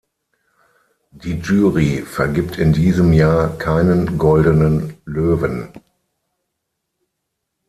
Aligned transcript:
Die 1.11 1.33
Jury 1.41 2.01
vergibt 2.01 2.57
in 2.57 2.73
diesem 2.73 3.13
Jahr 3.13 3.55
keinen 3.59 4.17
Goldenen 4.17 4.97
Löwen. 5.05 5.71